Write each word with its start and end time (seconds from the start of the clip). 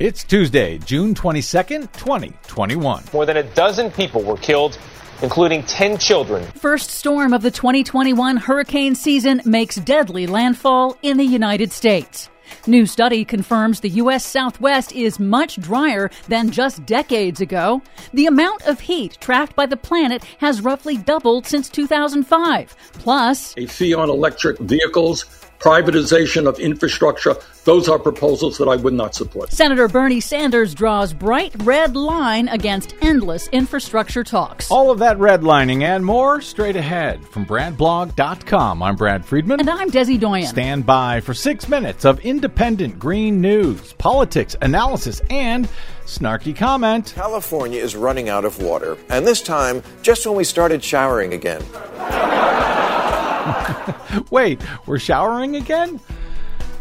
It's 0.00 0.22
Tuesday, 0.22 0.78
June 0.78 1.12
22nd, 1.12 1.92
2021. 1.94 3.04
More 3.12 3.26
than 3.26 3.38
a 3.38 3.42
dozen 3.42 3.90
people 3.90 4.22
were 4.22 4.36
killed 4.36 4.78
including 5.22 5.64
10 5.64 5.98
children. 5.98 6.44
First 6.52 6.90
storm 6.90 7.32
of 7.32 7.42
the 7.42 7.50
2021 7.50 8.36
hurricane 8.36 8.94
season 8.94 9.42
makes 9.44 9.74
deadly 9.74 10.28
landfall 10.28 10.96
in 11.02 11.16
the 11.16 11.24
United 11.24 11.72
States. 11.72 12.30
New 12.66 12.86
study 12.86 13.24
confirms 13.24 13.80
the 13.80 13.88
U.S. 13.90 14.24
Southwest 14.24 14.92
is 14.92 15.18
much 15.18 15.60
drier 15.60 16.10
than 16.28 16.50
just 16.50 16.86
decades 16.86 17.40
ago. 17.40 17.82
The 18.14 18.26
amount 18.26 18.62
of 18.66 18.78
heat 18.80 19.18
trapped 19.20 19.56
by 19.56 19.66
the 19.66 19.76
planet 19.76 20.22
has 20.38 20.60
roughly 20.60 20.96
doubled 20.96 21.46
since 21.46 21.68
2005. 21.68 22.76
Plus, 22.92 23.54
a 23.56 23.66
fee 23.66 23.92
on 23.92 24.08
electric 24.08 24.58
vehicles 24.58 25.24
privatization 25.58 26.46
of 26.46 26.58
infrastructure. 26.58 27.36
Those 27.64 27.88
are 27.88 27.98
proposals 27.98 28.58
that 28.58 28.68
I 28.68 28.76
would 28.76 28.94
not 28.94 29.14
support. 29.14 29.52
Senator 29.52 29.88
Bernie 29.88 30.20
Sanders 30.20 30.74
draws 30.74 31.12
bright 31.12 31.52
red 31.64 31.96
line 31.96 32.48
against 32.48 32.94
endless 33.02 33.48
infrastructure 33.48 34.24
talks. 34.24 34.70
All 34.70 34.90
of 34.90 35.00
that 35.00 35.18
redlining 35.18 35.82
and 35.82 36.04
more 36.04 36.40
straight 36.40 36.76
ahead 36.76 37.24
from 37.26 37.44
BradBlog.com. 37.44 38.82
I'm 38.82 38.96
Brad 38.96 39.24
Friedman. 39.24 39.60
And 39.60 39.68
I'm 39.68 39.90
Desi 39.90 40.18
Doyen. 40.18 40.46
Stand 40.46 40.86
by 40.86 41.20
for 41.20 41.34
six 41.34 41.68
minutes 41.68 42.04
of 42.04 42.20
independent 42.20 42.98
green 42.98 43.40
news, 43.40 43.92
politics, 43.94 44.56
analysis, 44.62 45.20
and 45.28 45.68
snarky 46.06 46.56
comment. 46.56 47.12
California 47.14 47.80
is 47.80 47.94
running 47.94 48.28
out 48.30 48.44
of 48.44 48.62
water, 48.62 48.96
and 49.10 49.26
this 49.26 49.42
time 49.42 49.82
just 50.00 50.26
when 50.26 50.36
we 50.36 50.44
started 50.44 50.82
showering 50.82 51.34
again. 51.34 51.62
Wait, 54.30 54.60
we're 54.86 54.98
showering 54.98 55.56
again? 55.56 56.00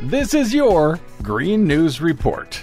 This 0.00 0.34
is 0.34 0.54
your 0.54 0.98
Green 1.22 1.66
News 1.66 2.00
Report. 2.00 2.62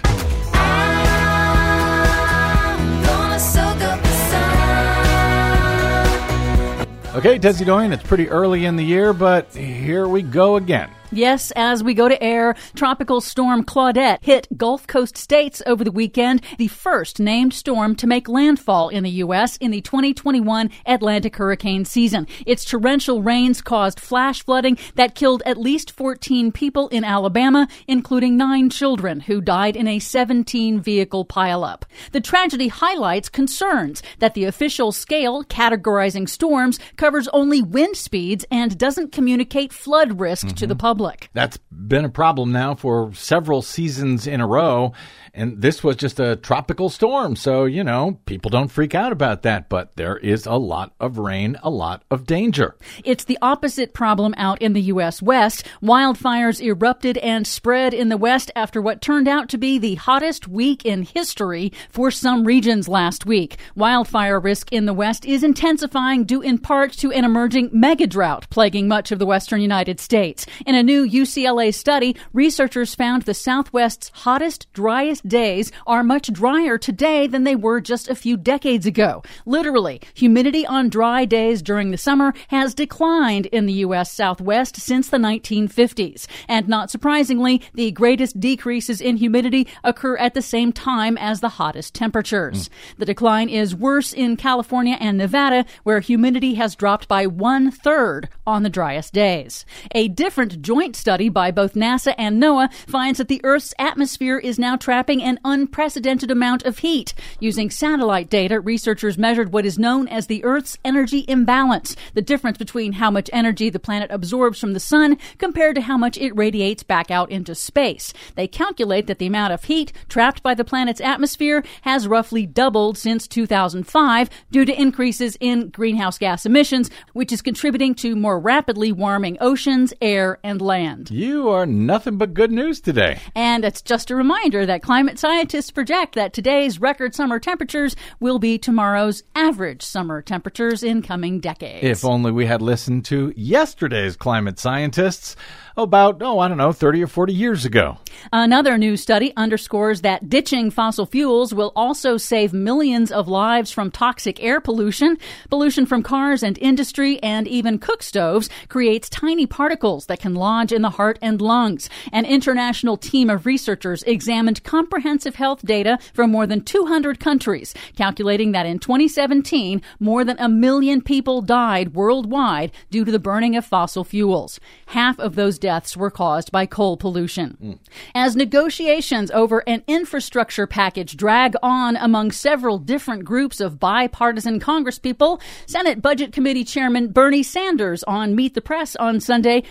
Okay, 7.16 7.38
Desi 7.38 7.64
Doyen, 7.64 7.92
it's 7.92 8.02
pretty 8.02 8.28
early 8.28 8.66
in 8.66 8.76
the 8.76 8.84
year, 8.84 9.14
but 9.14 9.54
here 9.54 10.06
we 10.06 10.20
go 10.20 10.56
again. 10.56 10.90
Yes, 11.16 11.50
as 11.56 11.82
we 11.82 11.94
go 11.94 12.10
to 12.10 12.22
air, 12.22 12.54
Tropical 12.74 13.22
Storm 13.22 13.64
Claudette 13.64 14.18
hit 14.20 14.48
Gulf 14.54 14.86
Coast 14.86 15.16
states 15.16 15.62
over 15.64 15.82
the 15.82 15.90
weekend, 15.90 16.42
the 16.58 16.68
first 16.68 17.18
named 17.18 17.54
storm 17.54 17.94
to 17.96 18.06
make 18.06 18.28
landfall 18.28 18.90
in 18.90 19.02
the 19.02 19.10
U.S. 19.24 19.56
in 19.56 19.70
the 19.70 19.80
2021 19.80 20.68
Atlantic 20.84 21.36
hurricane 21.36 21.86
season. 21.86 22.26
Its 22.44 22.66
torrential 22.66 23.22
rains 23.22 23.62
caused 23.62 23.98
flash 23.98 24.44
flooding 24.44 24.76
that 24.96 25.14
killed 25.14 25.42
at 25.46 25.56
least 25.56 25.90
14 25.90 26.52
people 26.52 26.88
in 26.88 27.02
Alabama, 27.02 27.66
including 27.88 28.36
nine 28.36 28.68
children 28.68 29.20
who 29.20 29.40
died 29.40 29.74
in 29.74 29.88
a 29.88 29.98
17 29.98 30.82
vehicle 30.82 31.24
pileup. 31.24 31.84
The 32.12 32.20
tragedy 32.20 32.68
highlights 32.68 33.30
concerns 33.30 34.02
that 34.18 34.34
the 34.34 34.44
official 34.44 34.92
scale 34.92 35.44
categorizing 35.44 36.28
storms 36.28 36.78
covers 36.96 37.26
only 37.28 37.62
wind 37.62 37.96
speeds 37.96 38.44
and 38.50 38.76
doesn't 38.76 39.12
communicate 39.12 39.72
flood 39.72 40.20
risk 40.20 40.48
mm-hmm. 40.48 40.56
to 40.56 40.66
the 40.66 40.76
public 40.76 41.05
public. 41.06 41.30
That's 41.34 41.58
been 41.70 42.04
a 42.04 42.10
problem 42.10 42.52
now 42.52 42.74
for 42.74 43.12
several 43.14 43.62
seasons 43.62 44.26
in 44.26 44.40
a 44.40 44.46
row. 44.46 44.92
And 45.36 45.60
this 45.60 45.84
was 45.84 45.96
just 45.96 46.18
a 46.18 46.36
tropical 46.36 46.88
storm. 46.88 47.36
So, 47.36 47.66
you 47.66 47.84
know, 47.84 48.18
people 48.24 48.50
don't 48.50 48.68
freak 48.68 48.94
out 48.94 49.12
about 49.12 49.42
that. 49.42 49.68
But 49.68 49.94
there 49.96 50.16
is 50.16 50.46
a 50.46 50.54
lot 50.54 50.94
of 50.98 51.18
rain, 51.18 51.58
a 51.62 51.68
lot 51.68 52.02
of 52.10 52.26
danger. 52.26 52.74
It's 53.04 53.24
the 53.24 53.38
opposite 53.42 53.92
problem 53.92 54.34
out 54.38 54.62
in 54.62 54.72
the 54.72 54.80
U.S. 54.82 55.20
West. 55.20 55.64
Wildfires 55.82 56.60
erupted 56.60 57.18
and 57.18 57.46
spread 57.46 57.92
in 57.92 58.08
the 58.08 58.16
West 58.16 58.50
after 58.56 58.80
what 58.80 59.02
turned 59.02 59.28
out 59.28 59.50
to 59.50 59.58
be 59.58 59.78
the 59.78 59.96
hottest 59.96 60.48
week 60.48 60.86
in 60.86 61.02
history 61.02 61.70
for 61.90 62.10
some 62.10 62.44
regions 62.44 62.88
last 62.88 63.26
week. 63.26 63.58
Wildfire 63.74 64.40
risk 64.40 64.72
in 64.72 64.86
the 64.86 64.94
West 64.94 65.26
is 65.26 65.44
intensifying 65.44 66.24
due 66.24 66.40
in 66.40 66.56
part 66.56 66.92
to 66.92 67.12
an 67.12 67.26
emerging 67.26 67.68
mega 67.72 68.06
drought 68.06 68.48
plaguing 68.48 68.88
much 68.88 69.12
of 69.12 69.18
the 69.18 69.26
western 69.26 69.60
United 69.60 70.00
States. 70.00 70.46
In 70.64 70.74
a 70.74 70.82
new 70.86 71.06
UCLA 71.06 71.74
study, 71.74 72.16
researchers 72.32 72.94
found 72.94 73.22
the 73.22 73.34
Southwest's 73.34 74.10
hottest, 74.14 74.72
driest 74.72 75.28
days 75.28 75.72
are 75.86 76.04
much 76.04 76.32
drier 76.32 76.78
today 76.78 77.26
than 77.26 77.42
they 77.42 77.56
were 77.56 77.80
just 77.80 78.08
a 78.08 78.14
few 78.14 78.36
decades 78.36 78.86
ago. 78.86 79.22
Literally, 79.44 80.00
humidity 80.14 80.64
on 80.64 80.88
dry 80.88 81.24
days 81.24 81.60
during 81.60 81.90
the 81.90 81.98
summer 81.98 82.32
has 82.48 82.72
declined 82.72 83.46
in 83.46 83.66
the 83.66 83.72
U.S. 83.86 84.12
Southwest 84.12 84.76
since 84.76 85.08
the 85.08 85.16
1950s. 85.16 86.26
And 86.48 86.68
not 86.68 86.90
surprisingly, 86.90 87.60
the 87.74 87.90
greatest 87.90 88.38
decreases 88.38 89.00
in 89.00 89.16
humidity 89.16 89.66
occur 89.82 90.16
at 90.18 90.34
the 90.34 90.42
same 90.42 90.72
time 90.72 91.18
as 91.18 91.40
the 91.40 91.48
hottest 91.48 91.94
temperatures. 91.94 92.68
Mm. 92.68 92.72
The 92.98 93.06
decline 93.06 93.48
is 93.48 93.74
worse 93.74 94.12
in 94.12 94.36
California 94.36 94.96
and 95.00 95.18
Nevada, 95.18 95.66
where 95.82 95.98
humidity 95.98 96.54
has 96.54 96.76
dropped 96.76 97.08
by 97.08 97.26
one 97.26 97.72
third 97.72 98.28
on 98.46 98.62
the 98.62 98.70
driest 98.70 99.12
days. 99.12 99.66
A 99.92 100.06
different 100.06 100.62
joint 100.62 100.75
study 100.94 101.28
by 101.28 101.50
both 101.50 101.74
NASA 101.74 102.14
and 102.18 102.40
NOAA 102.40 102.72
finds 102.86 103.18
that 103.18 103.28
the 103.28 103.40
Earth's 103.42 103.72
atmosphere 103.78 104.38
is 104.38 104.58
now 104.58 104.76
trapping 104.76 105.22
an 105.22 105.40
unprecedented 105.44 106.30
amount 106.30 106.64
of 106.64 106.78
heat. 106.78 107.14
Using 107.40 107.70
satellite 107.70 108.28
data, 108.28 108.60
researchers 108.60 109.16
measured 109.16 109.52
what 109.52 109.64
is 109.64 109.78
known 109.78 110.06
as 110.06 110.26
the 110.26 110.44
Earth's 110.44 110.76
energy 110.84 111.24
imbalance, 111.26 111.96
the 112.12 112.22
difference 112.22 112.58
between 112.58 112.92
how 112.92 113.10
much 113.10 113.30
energy 113.32 113.70
the 113.70 113.78
planet 113.78 114.10
absorbs 114.10 114.60
from 114.60 114.74
the 114.74 114.80
sun 114.80 115.16
compared 115.38 115.76
to 115.76 115.80
how 115.80 115.96
much 115.96 116.18
it 116.18 116.36
radiates 116.36 116.82
back 116.82 117.10
out 117.10 117.30
into 117.30 117.54
space. 117.54 118.12
They 118.34 118.46
calculate 118.46 119.06
that 119.06 119.18
the 119.18 119.26
amount 119.26 119.54
of 119.54 119.64
heat 119.64 119.92
trapped 120.08 120.42
by 120.42 120.54
the 120.54 120.64
planet's 120.64 121.00
atmosphere 121.00 121.64
has 121.82 122.06
roughly 122.06 122.44
doubled 122.44 122.98
since 122.98 123.26
2005 123.26 124.28
due 124.50 124.64
to 124.64 124.80
increases 124.80 125.38
in 125.40 125.70
greenhouse 125.70 126.18
gas 126.18 126.44
emissions, 126.44 126.90
which 127.14 127.32
is 127.32 127.40
contributing 127.40 127.94
to 127.94 128.14
more 128.14 128.38
rapidly 128.38 128.92
warming 128.92 129.38
oceans, 129.40 129.94
air, 130.00 130.38
and 130.42 130.60
land. 130.66 131.10
You 131.10 131.48
are 131.48 131.64
nothing 131.64 132.18
but 132.18 132.34
good 132.34 132.52
news 132.52 132.80
today. 132.80 133.20
And 133.34 133.64
it's 133.64 133.80
just 133.80 134.10
a 134.10 134.16
reminder 134.16 134.66
that 134.66 134.82
climate 134.82 135.18
scientists 135.18 135.70
project 135.70 136.14
that 136.16 136.32
today's 136.32 136.80
record 136.80 137.14
summer 137.14 137.38
temperatures 137.38 137.96
will 138.20 138.38
be 138.38 138.58
tomorrow's 138.58 139.22
average 139.34 139.82
summer 139.82 140.20
temperatures 140.20 140.82
in 140.82 141.00
coming 141.02 141.40
decades. 141.40 141.84
If 141.84 142.04
only 142.04 142.32
we 142.32 142.46
had 142.46 142.60
listened 142.60 143.04
to 143.06 143.32
yesterday's 143.36 144.16
climate 144.16 144.58
scientists 144.58 145.36
about, 145.76 146.22
oh, 146.22 146.38
I 146.38 146.48
don't 146.48 146.56
know, 146.56 146.72
30 146.72 147.02
or 147.02 147.06
40 147.06 147.34
years 147.34 147.64
ago. 147.64 147.98
Another 148.32 148.78
new 148.78 148.96
study 148.96 149.32
underscores 149.36 150.00
that 150.00 150.28
ditching 150.28 150.70
fossil 150.70 151.04
fuels 151.04 151.52
will 151.52 151.72
also 151.76 152.16
save 152.16 152.52
millions 152.52 153.12
of 153.12 153.28
lives 153.28 153.70
from 153.70 153.90
toxic 153.90 154.42
air 154.42 154.60
pollution. 154.60 155.18
Pollution 155.50 155.84
from 155.84 156.02
cars 156.02 156.42
and 156.42 156.56
industry 156.58 157.22
and 157.22 157.46
even 157.46 157.78
cook 157.78 158.02
stoves 158.02 158.48
creates 158.68 159.10
tiny 159.10 159.46
particles 159.46 160.06
that 160.06 160.20
can 160.20 160.34
lodge 160.34 160.55
in 160.64 160.82
the 160.82 160.90
heart 160.90 161.18
and 161.20 161.40
lungs. 161.40 161.90
An 162.12 162.24
international 162.24 162.96
team 162.96 163.28
of 163.28 163.46
researchers 163.46 164.02
examined 164.04 164.64
comprehensive 164.64 165.34
health 165.34 165.62
data 165.64 165.98
from 166.14 166.30
more 166.30 166.46
than 166.46 166.62
200 166.62 167.20
countries, 167.20 167.74
calculating 167.96 168.52
that 168.52 168.66
in 168.66 168.78
2017, 168.78 169.82
more 170.00 170.24
than 170.24 170.38
a 170.38 170.48
million 170.48 171.00
people 171.02 171.42
died 171.42 171.94
worldwide 171.94 172.72
due 172.90 173.04
to 173.04 173.12
the 173.12 173.18
burning 173.18 173.56
of 173.56 173.64
fossil 173.64 174.04
fuels. 174.04 174.58
Half 174.86 175.18
of 175.18 175.34
those 175.34 175.58
deaths 175.58 175.96
were 175.96 176.10
caused 176.10 176.50
by 176.50 176.66
coal 176.66 176.96
pollution. 176.96 177.56
Mm. 177.62 177.78
As 178.14 178.36
negotiations 178.36 179.30
over 179.32 179.62
an 179.66 179.82
infrastructure 179.86 180.66
package 180.66 181.16
drag 181.16 181.54
on 181.62 181.96
among 181.96 182.30
several 182.30 182.78
different 182.78 183.24
groups 183.24 183.60
of 183.60 183.78
bipartisan 183.78 184.60
congresspeople, 184.60 185.40
Senate 185.66 186.00
Budget 186.00 186.32
Committee 186.32 186.64
Chairman 186.64 187.08
Bernie 187.08 187.42
Sanders 187.42 188.02
on 188.04 188.34
Meet 188.34 188.54
the 188.54 188.60
Press 188.60 188.96
on 188.96 189.20
Sunday 189.20 189.62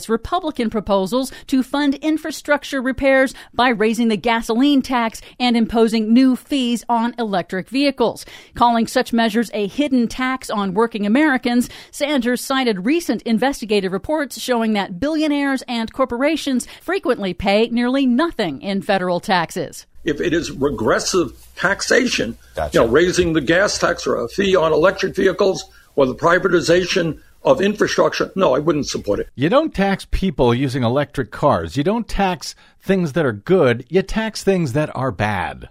criticized 0.00 0.08
Republican 0.08 0.70
proposals 0.70 1.32
to 1.46 1.62
fund 1.62 1.94
infrastructure 1.96 2.80
repairs 2.82 3.34
by 3.54 3.68
raising 3.68 4.08
the 4.08 4.16
gasoline 4.16 4.82
tax 4.82 5.20
and 5.38 5.56
imposing 5.56 6.12
new 6.12 6.36
fees 6.36 6.84
on 6.88 7.14
electric 7.18 7.68
vehicles. 7.68 8.24
Calling 8.54 8.86
such 8.86 9.12
measures 9.12 9.50
a 9.52 9.66
hidden 9.66 10.08
tax 10.08 10.50
on 10.50 10.74
working 10.74 11.06
Americans, 11.06 11.68
Sanders 11.90 12.40
cited 12.40 12.86
recent 12.86 13.22
investigative 13.22 13.92
reports 13.92 14.40
showing 14.40 14.74
that 14.74 15.00
billionaires 15.00 15.62
and 15.68 15.92
corporations 15.92 16.66
frequently 16.80 17.34
pay 17.34 17.68
nearly 17.68 18.06
nothing 18.06 18.62
in 18.62 18.82
federal 18.82 19.20
taxes. 19.20 19.86
If 20.04 20.20
it 20.20 20.32
is 20.32 20.50
regressive 20.50 21.32
taxation, 21.56 22.38
gotcha. 22.54 22.72
you 22.72 22.80
know, 22.80 22.90
raising 22.90 23.34
the 23.34 23.42
gas 23.42 23.78
tax 23.78 24.06
or 24.06 24.16
a 24.16 24.28
fee 24.28 24.56
on 24.56 24.72
electric 24.72 25.14
vehicles 25.14 25.64
or 25.96 26.06
the 26.06 26.14
privatization 26.14 27.20
of 27.42 27.60
infrastructure, 27.60 28.30
no, 28.34 28.54
I 28.54 28.58
wouldn't 28.58 28.88
support 28.88 29.20
it. 29.20 29.28
You 29.34 29.48
don't 29.48 29.74
tax 29.74 30.06
people 30.10 30.54
using 30.54 30.82
electric 30.82 31.30
cars. 31.30 31.76
You 31.76 31.84
don't 31.84 32.08
tax 32.08 32.54
things 32.80 33.12
that 33.12 33.24
are 33.24 33.32
good. 33.32 33.86
You 33.88 34.02
tax 34.02 34.44
things 34.44 34.72
that 34.74 34.94
are 34.94 35.12
bad. 35.12 35.68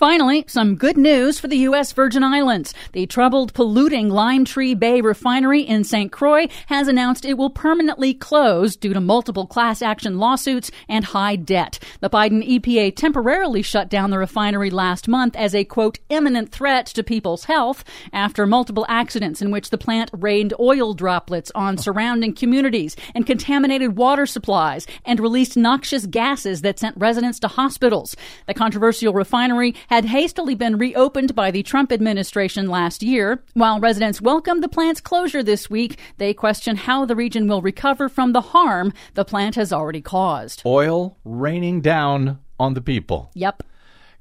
Finally, 0.00 0.42
some 0.48 0.76
good 0.76 0.96
news 0.96 1.38
for 1.38 1.46
the 1.46 1.58
U.S. 1.58 1.92
Virgin 1.92 2.24
Islands. 2.24 2.72
The 2.92 3.04
troubled, 3.04 3.52
polluting 3.52 4.08
Limetree 4.08 4.78
Bay 4.78 5.02
refinery 5.02 5.60
in 5.60 5.84
St. 5.84 6.10
Croix 6.10 6.48
has 6.68 6.88
announced 6.88 7.26
it 7.26 7.36
will 7.36 7.50
permanently 7.50 8.14
close 8.14 8.76
due 8.76 8.94
to 8.94 9.00
multiple 9.02 9.46
class 9.46 9.82
action 9.82 10.18
lawsuits 10.18 10.70
and 10.88 11.04
high 11.04 11.36
debt. 11.36 11.78
The 12.00 12.08
Biden 12.08 12.42
EPA 12.48 12.96
temporarily 12.96 13.60
shut 13.60 13.90
down 13.90 14.08
the 14.08 14.16
refinery 14.16 14.70
last 14.70 15.06
month 15.06 15.36
as 15.36 15.54
a 15.54 15.64
quote, 15.64 15.98
imminent 16.08 16.50
threat 16.50 16.86
to 16.86 17.02
people's 17.02 17.44
health 17.44 17.84
after 18.10 18.46
multiple 18.46 18.86
accidents 18.88 19.42
in 19.42 19.50
which 19.50 19.68
the 19.68 19.76
plant 19.76 20.10
rained 20.14 20.54
oil 20.58 20.94
droplets 20.94 21.52
on 21.54 21.76
surrounding 21.76 22.32
communities 22.32 22.96
and 23.14 23.26
contaminated 23.26 23.98
water 23.98 24.24
supplies 24.24 24.86
and 25.04 25.20
released 25.20 25.58
noxious 25.58 26.06
gases 26.06 26.62
that 26.62 26.78
sent 26.78 26.96
residents 26.96 27.38
to 27.38 27.48
hospitals. 27.48 28.16
The 28.46 28.54
controversial 28.54 29.12
refinery 29.12 29.74
had 29.90 30.04
hastily 30.04 30.54
been 30.54 30.78
reopened 30.78 31.34
by 31.34 31.50
the 31.50 31.64
Trump 31.64 31.90
administration 31.90 32.68
last 32.68 33.02
year. 33.02 33.42
While 33.54 33.80
residents 33.80 34.22
welcomed 34.22 34.62
the 34.62 34.68
plant's 34.68 35.00
closure 35.00 35.42
this 35.42 35.68
week, 35.68 35.98
they 36.16 36.32
question 36.32 36.76
how 36.76 37.04
the 37.04 37.16
region 37.16 37.48
will 37.48 37.60
recover 37.60 38.08
from 38.08 38.32
the 38.32 38.40
harm 38.40 38.92
the 39.14 39.24
plant 39.24 39.56
has 39.56 39.72
already 39.72 40.00
caused. 40.00 40.62
Oil 40.64 41.18
raining 41.24 41.80
down 41.80 42.38
on 42.58 42.74
the 42.74 42.80
people. 42.80 43.32
Yep. 43.34 43.64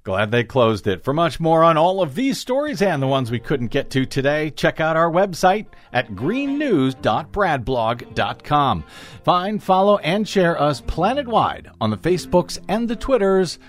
Glad 0.04 0.32
they 0.32 0.44
closed 0.44 0.88
it. 0.88 1.04
For 1.04 1.14
much 1.14 1.40
more 1.40 1.64
on 1.64 1.78
all 1.78 2.02
of 2.02 2.16
these 2.16 2.40
stories 2.40 2.82
and 2.82 3.00
the 3.00 3.08
ones 3.08 3.30
we 3.30 3.38
couldn't 3.38 3.68
get 3.68 3.92
to 3.92 4.08
today, 4.08 4.50
check 4.50 4.80
out 4.80 4.98
our 4.98 5.12
website 5.12 5.68
at 5.94 6.16
greennews.bradblog.com. 6.16 8.84
Find, 9.24 9.62
follow, 9.62 10.00
and 10.00 10.28
share 10.28 10.60
us 10.60 10.82
planet-wide 10.82 11.70
on 11.80 11.92
the 11.92 11.98
Facebooks 11.98 12.58
and 12.68 12.88
the 12.88 12.96
Twitters 12.96 13.60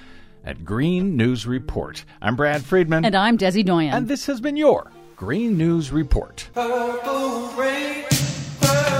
at 0.44 0.64
Green 0.64 1.16
News 1.16 1.46
Report. 1.46 2.04
I'm 2.20 2.36
Brad 2.36 2.62
Friedman. 2.64 3.04
And 3.04 3.14
I'm 3.14 3.36
Desi 3.38 3.64
Doyen. 3.64 3.92
And 3.92 4.08
this 4.08 4.26
has 4.26 4.40
been 4.40 4.56
your 4.56 4.90
Green 5.16 5.56
News 5.58 5.92
Report. 5.92 6.48
Purple 6.54 7.48
rain, 7.58 8.04
purple 8.60 8.99